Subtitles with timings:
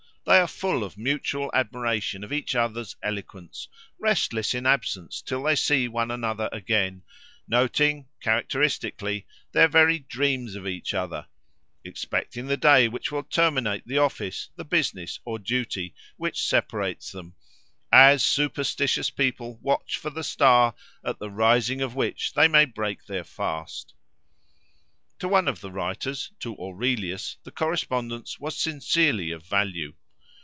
[0.23, 3.67] They are full of mutual admiration of each other's eloquence,
[3.97, 7.01] restless in absence till they see one another again,
[7.47, 11.25] noting, characteristically, their very dreams of each other,
[11.83, 18.23] expecting the day which will terminate the office, the business or duty, which separates them—"as
[18.23, 23.23] superstitious people watch for the star, at the rising of which they may break their
[23.23, 23.95] fast."
[25.17, 29.95] To one of the writers, to Aurelius, the correspondence was sincerely of value.